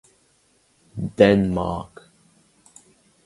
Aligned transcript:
Denmark. 1.19 2.09